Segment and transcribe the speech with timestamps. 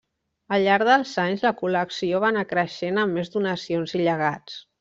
[0.55, 4.61] Al llarg dels anys, la col·lecció va anar creixent amb més donacions i llegats.